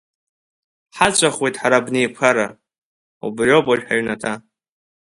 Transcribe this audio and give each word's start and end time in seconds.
Ҳаҵәахуеит 0.95 1.55
ҳара 1.61 1.77
абнеиқәара, 1.79 2.47
убриоуп 3.27 3.65
уажә 3.67 3.85
ҳаҩнаҭа. 3.87 4.33